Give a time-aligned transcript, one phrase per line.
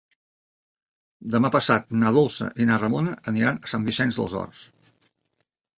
[1.35, 4.69] Demà passat na Dolça i na Ramona aniran a Sant Vicenç dels Horts.